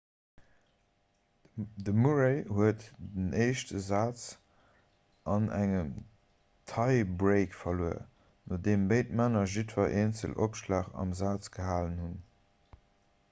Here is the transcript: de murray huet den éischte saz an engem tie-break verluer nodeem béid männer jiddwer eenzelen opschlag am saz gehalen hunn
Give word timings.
de 1.87 1.91
murray 2.03 2.37
huet 2.59 2.85
den 3.17 3.27
éischte 3.43 3.81
saz 3.87 4.23
an 5.33 5.45
engem 5.57 5.91
tie-break 6.71 7.53
verluer 7.59 7.99
nodeem 8.53 8.87
béid 8.93 9.11
männer 9.21 9.45
jiddwer 9.57 9.93
eenzelen 9.99 10.39
opschlag 10.47 10.89
am 11.05 11.13
saz 11.21 11.53
gehalen 11.59 12.01
hunn 12.07 12.17